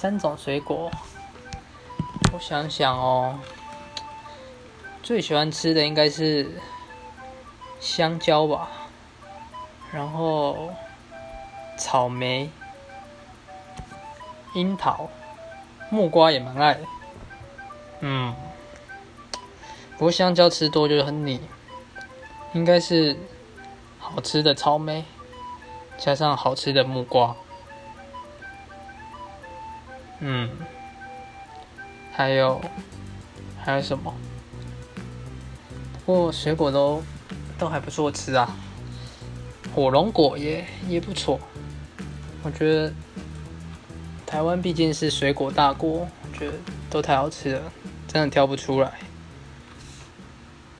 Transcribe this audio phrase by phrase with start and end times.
[0.00, 0.90] 三种水果，
[2.32, 3.38] 我想想哦，
[5.02, 6.58] 最喜欢吃的应该是
[7.80, 8.70] 香蕉吧，
[9.92, 10.70] 然后
[11.76, 12.48] 草莓、
[14.54, 15.10] 樱桃、
[15.90, 16.80] 木瓜也蛮爱的，
[18.00, 18.34] 嗯，
[19.98, 21.38] 不过香蕉吃多就很腻，
[22.54, 23.18] 应该是
[23.98, 25.04] 好吃的草莓
[25.98, 27.36] 加上好吃的木瓜。
[30.20, 30.48] 嗯，
[32.12, 32.60] 还有
[33.58, 34.14] 还有什么？
[36.04, 37.02] 不过水果都
[37.58, 38.56] 都还不错吃啊，
[39.74, 41.40] 火龙果也也不错。
[42.42, 42.92] 我觉得
[44.26, 46.54] 台湾毕竟是水果大国，我觉得
[46.88, 47.72] 都太好吃了，
[48.08, 48.92] 真的挑不出来。